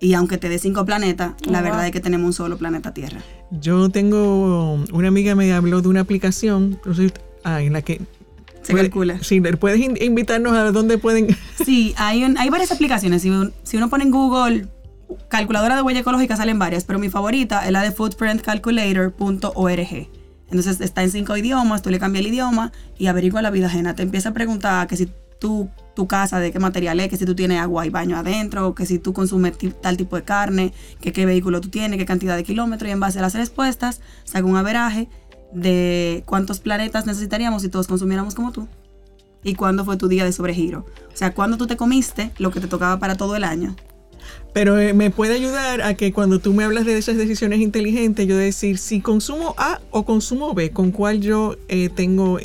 [0.00, 3.20] Y aunque te dé cinco planetas, la verdad es que tenemos un solo planeta Tierra.
[3.50, 6.80] Yo tengo, una amiga me habló de una aplicación
[7.44, 8.00] ah, en la que
[8.62, 9.22] se calcula.
[9.22, 11.36] Sí, ¿puedes invitarnos a dónde pueden?
[11.64, 13.22] Sí, hay, hay varias aplicaciones.
[13.22, 13.30] Si,
[13.64, 14.66] si uno pone en Google
[15.28, 20.08] calculadora de huella ecológica, salen varias, pero mi favorita es la de footprintcalculator.org.
[20.50, 23.94] Entonces está en cinco idiomas, tú le cambias el idioma y averigua la vida ajena.
[23.94, 27.24] Te empieza a preguntar que si tú, tu casa de qué material es, que si
[27.24, 31.12] tú tienes agua y baño adentro, que si tú consumes tal tipo de carne, que
[31.12, 32.88] qué vehículo tú tienes, qué cantidad de kilómetros.
[32.88, 35.08] Y en base a las respuestas, saca un averaje
[35.52, 38.68] de cuántos planetas necesitaríamos si todos consumiéramos como tú.
[39.42, 40.86] Y cuándo fue tu día de sobregiro.
[41.12, 43.74] O sea, cuándo tú te comiste lo que te tocaba para todo el año.
[44.52, 48.26] Pero eh, me puede ayudar a que cuando tú me hablas de esas decisiones inteligentes,
[48.26, 52.38] yo decir si consumo A o consumo B, con cuál yo eh, tengo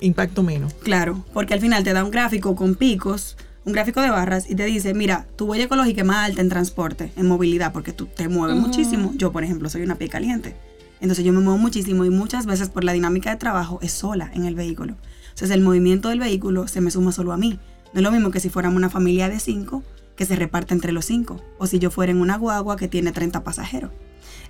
[0.00, 0.74] impacto menos.
[0.74, 4.54] Claro, porque al final te da un gráfico con picos, un gráfico de barras y
[4.54, 8.06] te dice, mira, tu huella ecológica es más alta en transporte, en movilidad, porque tú
[8.06, 9.12] te mueves muchísimo.
[9.16, 10.54] Yo, por ejemplo, soy una pie caliente.
[11.00, 14.30] Entonces yo me muevo muchísimo y muchas veces por la dinámica de trabajo es sola
[14.34, 14.96] en el vehículo.
[15.30, 17.58] Entonces el movimiento del vehículo se me suma solo a mí.
[17.92, 19.82] No es lo mismo que si fuéramos una familia de cinco
[20.14, 21.40] que se reparte entre los cinco.
[21.58, 23.90] O si yo fuera en una guagua que tiene 30 pasajeros.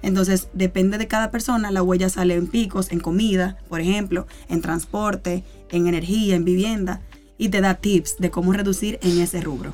[0.03, 1.71] Entonces depende de cada persona.
[1.71, 7.01] La huella sale en picos, en comida, por ejemplo, en transporte, en energía, en vivienda.
[7.39, 9.73] Y te da tips de cómo reducir en ese rubro.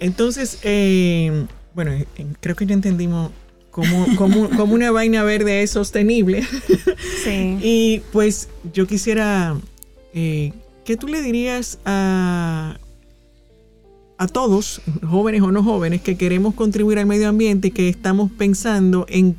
[0.00, 1.92] Entonces, eh, bueno,
[2.40, 3.30] creo que ya entendimos
[3.72, 6.46] como, como, como una vaina verde es sostenible.
[7.24, 7.58] Sí.
[7.62, 9.56] y pues yo quisiera,
[10.14, 10.52] eh,
[10.84, 12.76] ¿qué tú le dirías a,
[14.18, 18.30] a todos, jóvenes o no jóvenes, que queremos contribuir al medio ambiente y que estamos
[18.30, 19.36] pensando en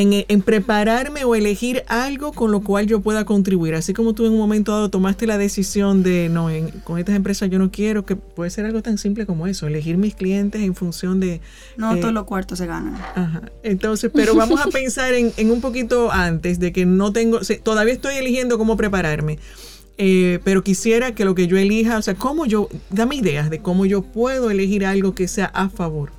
[0.00, 3.74] en, prepararme o elegir algo con lo cual yo pueda contribuir.
[3.74, 6.48] Así como tú en un momento dado tomaste la decisión de, no,
[6.84, 9.96] con estas empresas yo no quiero, que puede ser algo tan simple como eso, elegir
[9.98, 11.40] mis clientes en función de...
[11.76, 12.94] No, todos los cuartos se ganan.
[12.94, 13.42] Ajá.
[13.62, 18.16] Entonces, pero vamos a pensar en, un poquito antes de que no tengo, todavía estoy
[18.16, 19.38] eligiendo cómo prepararme.
[19.98, 23.60] Eh, pero quisiera que lo que yo elija, o sea, cómo yo, dame ideas de
[23.60, 26.12] cómo yo puedo elegir algo que sea a favor.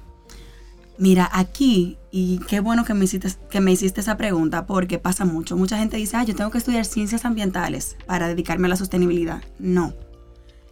[0.99, 5.55] Mira, aquí, y qué bueno que me, hiciste, esa pregunta, porque pasa mucho.
[5.55, 9.41] Mucha gente dice, ah, yo tengo que estudiar ciencias ambientales para dedicarme a la sostenibilidad.
[9.59, 9.93] No.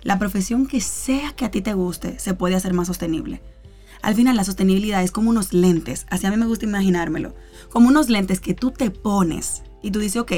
[0.01, 3.41] La profesión que sea que a ti te guste se puede hacer más sostenible.
[4.01, 7.35] Al final, la sostenibilidad es como unos lentes, así a mí me gusta imaginármelo,
[7.69, 10.31] como unos lentes que tú te pones y tú dices, ok,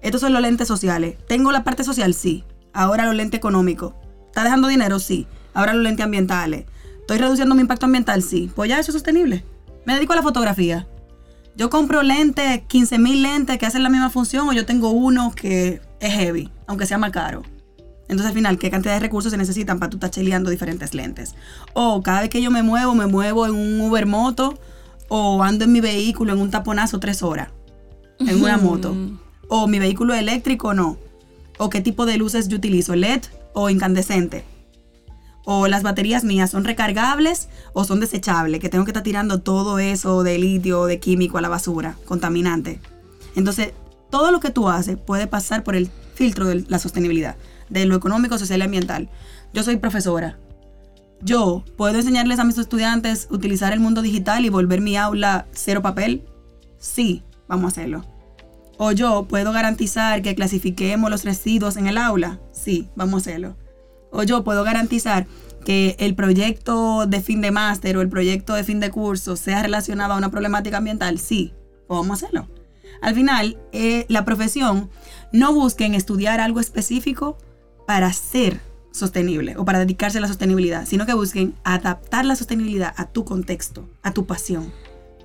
[0.00, 1.16] estos son los lentes sociales.
[1.26, 2.14] ¿Tengo la parte social?
[2.14, 2.44] Sí.
[2.72, 3.94] Ahora los lentes económicos.
[4.26, 4.98] ¿Está dejando dinero?
[4.98, 5.26] Sí.
[5.52, 6.66] Ahora los lentes ambientales.
[7.00, 8.22] ¿Estoy reduciendo mi impacto ambiental?
[8.22, 8.50] Sí.
[8.54, 9.44] Pues ya eso es sostenible.
[9.88, 10.86] Me dedico a la fotografía.
[11.56, 15.32] Yo compro lentes, 15 mil lentes que hacen la misma función o yo tengo uno
[15.34, 17.42] que es heavy, aunque sea más caro.
[18.02, 21.34] Entonces al final, ¿qué cantidad de recursos se necesitan para tú estar cheleando diferentes lentes?
[21.72, 24.58] O cada vez que yo me muevo, me muevo en un Uber moto
[25.08, 27.48] o ando en mi vehículo en un taponazo tres horas
[28.18, 28.94] en una moto.
[29.48, 30.98] O mi vehículo eléctrico o no.
[31.56, 33.22] O qué tipo de luces yo utilizo, LED
[33.54, 34.44] o incandescente
[35.50, 39.78] o las baterías mías son recargables o son desechables, que tengo que estar tirando todo
[39.78, 42.80] eso de litio, de químico a la basura, contaminante.
[43.34, 43.72] Entonces,
[44.10, 47.36] todo lo que tú haces puede pasar por el filtro de la sostenibilidad,
[47.70, 49.08] de lo económico, social y ambiental.
[49.54, 50.38] Yo soy profesora.
[51.22, 55.80] Yo puedo enseñarles a mis estudiantes utilizar el mundo digital y volver mi aula cero
[55.80, 56.26] papel.
[56.76, 58.04] Sí, vamos a hacerlo.
[58.76, 62.38] O yo puedo garantizar que clasifiquemos los residuos en el aula.
[62.52, 63.56] Sí, vamos a hacerlo
[64.10, 65.26] o yo puedo garantizar
[65.64, 69.62] que el proyecto de fin de máster o el proyecto de fin de curso sea
[69.62, 71.52] relacionado a una problemática ambiental, sí,
[71.86, 72.48] podemos hacerlo.
[73.00, 74.90] Al final, eh, la profesión
[75.32, 77.38] no busca en estudiar algo específico
[77.86, 78.60] para ser
[78.92, 83.24] sostenible o para dedicarse a la sostenibilidad, sino que busquen adaptar la sostenibilidad a tu
[83.24, 84.72] contexto, a tu pasión.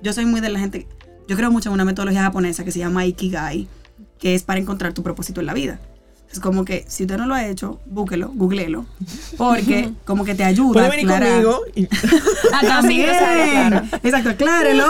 [0.02, 0.86] Yo soy muy de la gente,
[1.26, 3.66] yo creo mucho en una metodología japonesa que se llama Ikigai,
[4.18, 5.80] que es para encontrar tu propósito en la vida.
[6.34, 8.86] Es como que si usted no lo ha hecho, búsquelo, googleelo.
[9.36, 10.72] Porque como que te ayuda.
[10.72, 11.60] Puede venir conmigo.
[11.76, 11.86] Y...
[12.52, 13.08] ah, también.
[13.08, 13.82] Claro.
[14.02, 14.84] Exacto, aclárelo.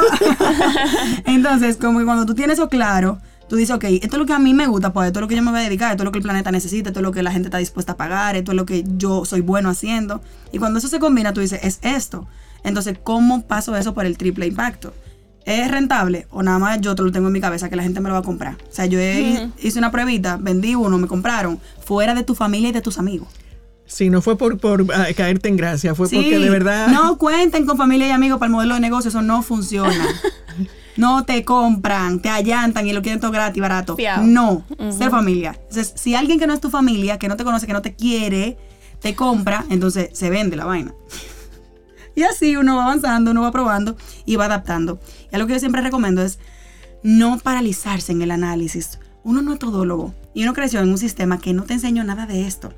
[1.27, 4.33] Entonces, como que cuando tú tienes eso claro, tú dices, ok, esto es lo que
[4.33, 6.03] a mí me gusta, pues esto es lo que yo me voy a dedicar, esto
[6.03, 7.97] es lo que el planeta necesita, esto es lo que la gente está dispuesta a
[7.99, 10.23] pagar, esto es lo que yo soy bueno haciendo.
[10.51, 12.27] Y cuando eso se combina, tú dices, es esto.
[12.63, 14.95] Entonces, ¿cómo paso eso por el triple impacto?
[15.45, 18.01] ¿Es rentable o nada más yo te lo tengo en mi cabeza que la gente
[18.01, 18.55] me lo va a comprar?
[18.55, 22.73] O sea, yo hice una pruebita, vendí uno, me compraron, fuera de tu familia y
[22.73, 23.29] de tus amigos.
[23.87, 26.89] Sí, no fue por, por ah, caerte en gracia, fue porque de verdad...
[26.89, 30.09] No cuenten con familia y amigos para el modelo de negocio, eso no funciona.
[30.97, 33.97] no te compran, te allantan y lo quieren todo gratis, barato.
[34.23, 34.65] No,
[34.97, 35.59] ser familia.
[35.69, 37.95] Entonces, si alguien que no es tu familia, que no te conoce, que no te
[37.95, 38.57] quiere,
[39.01, 40.95] te compra, entonces se vende la vaina.
[42.17, 45.01] Y así uno va avanzando, uno va probando y va adaptando.
[45.35, 46.39] Y algo que yo siempre recomiendo es
[47.03, 49.01] no paralizarse en el análisis.
[49.25, 52.27] Uno no es todólogo y uno creció en un sistema que no te enseñó nada
[52.27, 52.73] de esto.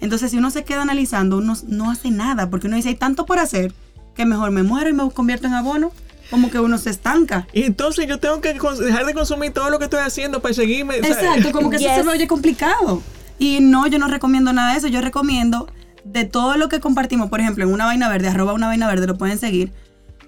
[0.00, 3.26] Entonces, si uno se queda analizando, uno no hace nada porque uno dice, hay tanto
[3.26, 3.74] por hacer
[4.14, 5.90] que mejor me muero y me convierto en abono.
[6.30, 7.48] Como que uno se estanca.
[7.52, 10.98] Y entonces yo tengo que dejar de consumir todo lo que estoy haciendo para seguirme.
[10.98, 13.02] Exacto, como que eso se me oye complicado.
[13.36, 14.86] Y no, yo no recomiendo nada de eso.
[14.86, 15.66] Yo recomiendo
[16.04, 19.08] de todo lo que compartimos, por ejemplo, en una vaina verde, arroba una vaina verde,
[19.08, 19.72] lo pueden seguir,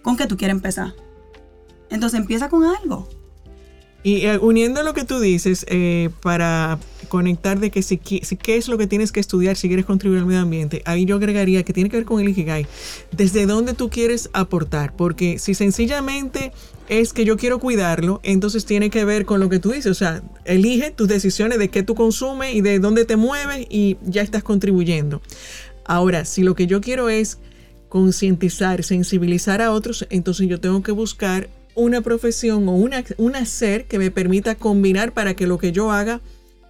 [0.02, 0.92] con que tú quieres empezar.
[1.92, 3.08] Entonces empieza con algo.
[4.04, 6.78] Y eh, uniendo lo que tú dices, eh, para
[7.08, 10.26] conectar de que si, qué es lo que tienes que estudiar si quieres contribuir al
[10.26, 12.66] medio ambiente, ahí yo agregaría que tiene que ver con el Ikigai.
[13.12, 16.52] Desde dónde tú quieres aportar, porque si sencillamente
[16.88, 19.94] es que yo quiero cuidarlo, entonces tiene que ver con lo que tú dices, o
[19.94, 24.22] sea, elige tus decisiones de qué tú consumes y de dónde te mueves y ya
[24.22, 25.22] estás contribuyendo.
[25.84, 27.38] Ahora, si lo que yo quiero es
[27.88, 33.86] concientizar, sensibilizar a otros, entonces yo tengo que buscar una profesión o una, un hacer
[33.86, 36.20] que me permita combinar para que lo que yo haga,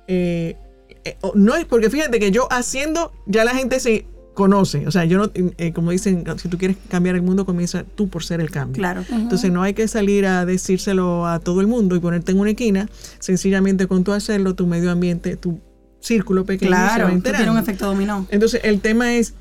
[0.07, 0.57] eh,
[1.05, 5.05] eh, no es porque fíjate que yo haciendo, ya la gente se conoce, o sea,
[5.05, 8.41] yo no, eh, como dicen, si tú quieres cambiar el mundo, comienza tú por ser
[8.41, 8.81] el cambio.
[8.81, 9.05] Claro.
[9.11, 12.51] Entonces no hay que salir a decírselo a todo el mundo y ponerte en una
[12.51, 12.89] esquina,
[13.19, 15.61] sencillamente con tú hacerlo, tu medio ambiente, tu
[16.01, 16.71] círculo pequeño.
[16.71, 18.27] Claro, tiene un efecto dominó.
[18.31, 19.35] Entonces el tema es,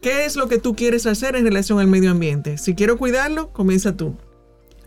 [0.00, 2.58] ¿qué es lo que tú quieres hacer en relación al medio ambiente?
[2.58, 4.16] Si quiero cuidarlo, comienza tú.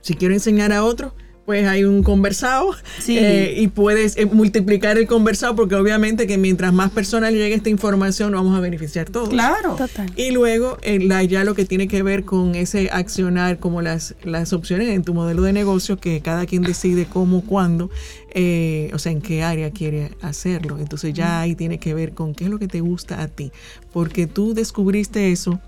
[0.02, 1.14] Si quiero enseñar a otros,
[1.46, 3.18] pues hay un conversado Sí.
[3.18, 7.56] eh, y puedes eh, multiplicar el conversado porque obviamente que mientras más personas le llegue
[7.56, 9.30] esta información vamos a beneficiar todos.
[9.30, 9.74] Claro.
[9.76, 10.12] Total.
[10.16, 14.14] Y luego eh, la- ya lo que tiene que ver con ese accionar como las,
[14.24, 17.90] las opciones en tu modelo de negocio que cada quien decide cómo, cuándo,
[18.36, 20.78] eh, o sea, en qué área quiere hacerlo.
[20.78, 23.52] Entonces ya ahí tiene que ver con qué es lo que te gusta a ti.
[23.92, 25.60] Porque tú descubriste eso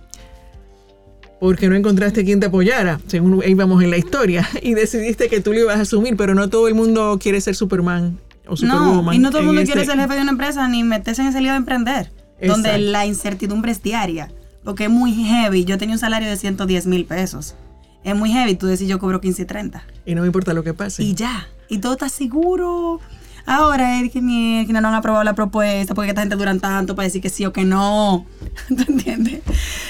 [1.41, 5.53] porque no encontraste quien te apoyara, según íbamos en la historia, y decidiste que tú
[5.53, 9.05] lo ibas a asumir, pero no todo el mundo quiere ser Superman o Superwoman.
[9.07, 11.23] No, y no todo el mundo este- quiere ser jefe de una empresa ni meterse
[11.23, 12.11] en ese lío de emprender,
[12.45, 14.31] donde la incertidumbre es diaria,
[14.63, 15.65] porque es muy heavy.
[15.65, 17.55] Yo tenía un salario de 110 mil pesos.
[18.03, 19.83] Es muy heavy, tú decís yo cobro 15 y 30.
[20.05, 21.01] Y no me importa lo que pase.
[21.01, 22.99] Y ya, y todo está seguro.
[23.45, 27.21] Ahora es que, no han aprobado la propuesta, porque esta gente duran tanto para decir
[27.21, 28.25] que sí o que no.
[28.67, 29.41] ¿Tú entiendes?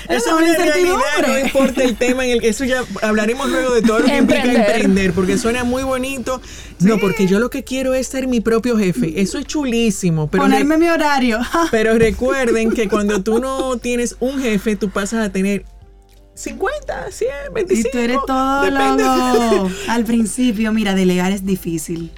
[0.09, 0.95] Eso es una realidad,
[1.27, 4.17] no importa el tema en el que eso ya hablaremos luego de todo lo que
[4.17, 4.71] implica Emprender.
[4.75, 6.41] emprender, porque suena muy bonito.
[6.79, 9.21] No, porque yo lo que quiero es ser mi propio jefe.
[9.21, 11.39] Eso es chulísimo, pero, Ponerme mi horario.
[11.71, 15.63] pero recuerden que cuando tú no tienes un jefe, tú pasas a tener
[16.33, 17.89] 50, 100, Y 25.
[17.91, 19.03] tú eres todo depende.
[19.03, 19.69] loco.
[19.89, 22.11] Al principio, mira, delegar es difícil.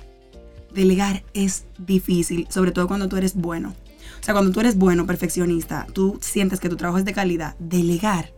[0.74, 3.74] Delegar es difícil, sobre todo cuando tú eres bueno.
[4.20, 7.56] O sea, cuando tú eres bueno, perfeccionista, tú sientes que tu trabajo es de calidad.
[7.60, 8.34] Delegar,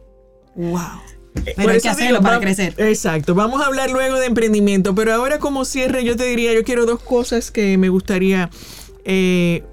[0.55, 0.79] wow.
[1.43, 2.73] Pero Por hay que hacerlo digo, para crecer.
[2.77, 3.35] Exacto.
[3.35, 6.85] Vamos a hablar luego de emprendimiento, pero ahora como cierre yo te diría, yo quiero
[6.85, 8.49] dos cosas que me gustaría,
[9.03, 9.63] eh,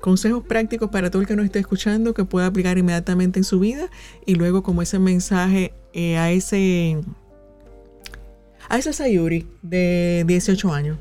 [0.00, 3.58] consejos prácticos para todo el que nos esté escuchando que pueda aplicar inmediatamente en su
[3.58, 3.88] vida
[4.26, 7.00] y luego como ese mensaje eh, a ese
[8.68, 10.98] a esa Sayuri de 18 años.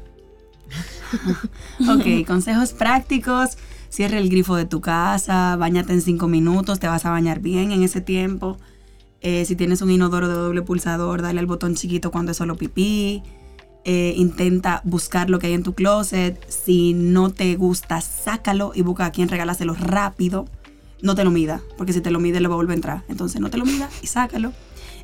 [1.89, 3.57] Ok, consejos prácticos.
[3.89, 7.71] Cierra el grifo de tu casa, bañate en cinco minutos, te vas a bañar bien
[7.71, 8.57] en ese tiempo.
[9.21, 12.55] Eh, si tienes un inodoro de doble pulsador, dale al botón chiquito cuando es solo
[12.55, 13.23] pipí.
[13.85, 16.43] Eh, intenta buscar lo que hay en tu closet.
[16.49, 20.45] Si no te gusta, sácalo y busca a quien regálaselo rápido.
[21.01, 23.03] No te lo mida, porque si te lo mide, le va a volver a entrar.
[23.09, 24.53] Entonces no te lo mida y sácalo.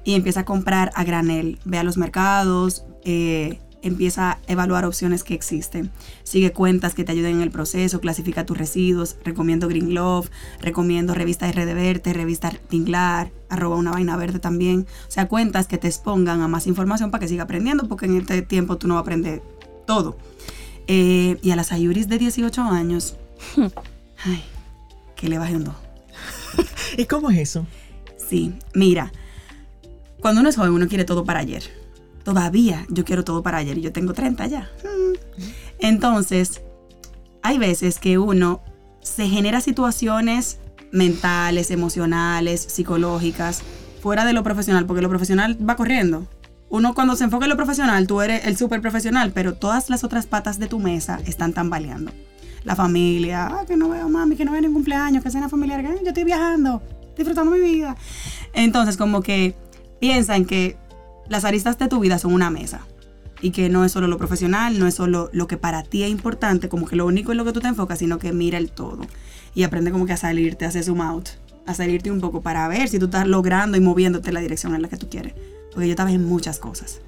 [0.03, 1.59] Y empieza a comprar a granel.
[1.65, 5.91] Ve a los mercados, eh, empieza a evaluar opciones que existen.
[6.23, 9.17] Sigue cuentas que te ayuden en el proceso, clasifica tus residuos.
[9.23, 10.29] Recomiendo Green Love,
[10.61, 14.87] recomiendo revista RD Verde, revista Tinglar, arroba una vaina verde también.
[15.07, 18.17] O sea, cuentas que te expongan a más información para que siga aprendiendo, porque en
[18.17, 19.41] este tiempo tú no vas a aprender
[19.85, 20.17] todo.
[20.87, 23.15] Eh, y a las Ayuris de 18 años,
[24.25, 24.43] ay,
[25.15, 25.75] que le baje un 2.
[26.97, 27.67] ¿Y cómo es eso?
[28.17, 29.11] Sí, mira,
[30.19, 31.78] cuando uno es joven uno quiere todo para ayer.
[32.29, 34.69] Todavía yo quiero todo para ayer y yo tengo 30 ya.
[35.79, 36.61] Entonces,
[37.41, 38.61] hay veces que uno
[39.01, 40.59] se genera situaciones
[40.91, 43.63] mentales, emocionales, psicológicas,
[43.99, 46.27] fuera de lo profesional, porque lo profesional va corriendo.
[46.69, 50.03] Uno cuando se enfoca en lo profesional, tú eres el súper profesional, pero todas las
[50.03, 52.11] otras patas de tu mesa están tambaleando.
[52.63, 55.81] La familia, ah, que no veo mami, que no veo ningún cumpleaños, que cena familiar,
[55.81, 56.83] que yo estoy viajando,
[57.17, 57.95] disfrutando mi vida.
[58.53, 59.55] Entonces, como que
[59.99, 60.77] piensan que
[61.29, 62.81] las aristas de tu vida son una mesa
[63.41, 66.09] y que no es solo lo profesional, no es solo lo que para ti es
[66.09, 68.71] importante, como que lo único en lo que tú te enfocas, sino que mira el
[68.71, 69.01] todo
[69.55, 71.29] y aprende como que a salirte, a hacer zoom out,
[71.65, 74.75] a salirte un poco para ver si tú estás logrando y moviéndote en la dirección
[74.75, 75.33] en la que tú quieres.
[75.71, 77.01] Porque yo estaba en muchas cosas.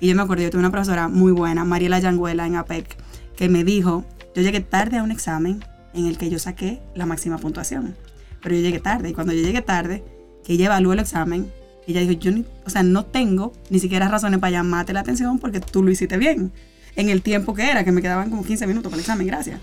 [0.00, 2.96] Y yo me acuerdo, yo tuve una profesora muy buena, Mariela Yanguela en APEC,
[3.36, 7.06] que me dijo, yo llegué tarde a un examen en el que yo saqué la
[7.06, 7.94] máxima puntuación.
[8.42, 10.04] Pero yo llegué tarde y cuando yo llegué tarde,
[10.44, 11.50] que ella evaluó el examen,
[11.86, 12.32] ella dijo, yo
[12.64, 16.18] o sea, no tengo ni siquiera razones para llamarte la atención porque tú lo hiciste
[16.18, 16.52] bien.
[16.96, 19.60] En el tiempo que era, que me quedaban como 15 minutos para el examen, gracias.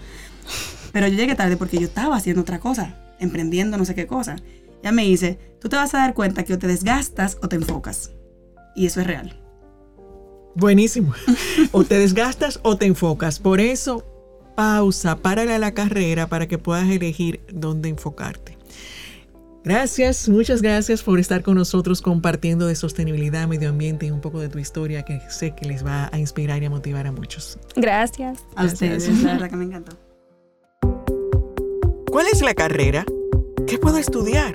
[0.91, 4.35] Pero yo llegué tarde porque yo estaba haciendo otra cosa, emprendiendo no sé qué cosa.
[4.83, 7.55] Ya me dice, tú te vas a dar cuenta que o te desgastas o te
[7.55, 8.11] enfocas.
[8.75, 9.39] Y eso es real.
[10.55, 11.13] Buenísimo.
[11.71, 13.39] O te desgastas o te enfocas.
[13.39, 14.05] Por eso,
[14.55, 18.57] pausa, párale a la carrera para que puedas elegir dónde enfocarte.
[19.63, 24.41] Gracias, muchas gracias por estar con nosotros compartiendo de sostenibilidad, medio ambiente y un poco
[24.41, 27.57] de tu historia que sé que les va a inspirar y a motivar a muchos.
[27.75, 28.39] Gracias.
[28.55, 29.03] A Gracias.
[29.07, 29.97] ustedes, la verdad que me encantó.
[32.11, 33.05] ¿Cuál es la carrera?
[33.65, 34.53] ¿Qué puedo estudiar?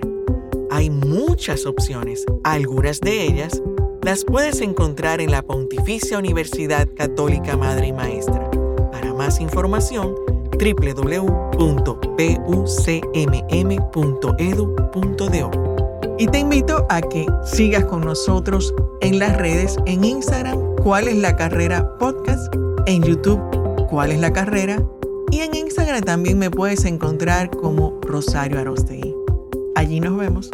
[0.71, 2.27] Hay muchas opciones.
[2.45, 3.63] Algunas de ellas
[4.03, 8.51] las puedes encontrar en la Pontificia Universidad Católica Madre y Maestra.
[8.93, 10.15] Para más información,
[10.59, 11.39] www.pucmm.edu.do.
[16.21, 21.17] Y te invito a que sigas con nosotros en las redes, en Instagram, cuál es
[21.17, 22.53] la carrera podcast,
[22.87, 23.41] en YouTube,
[23.89, 24.83] cuál es la carrera,
[25.31, 29.15] y en Instagram también me puedes encontrar como Rosario Arostegui.
[29.77, 30.51] Allí nos vemos.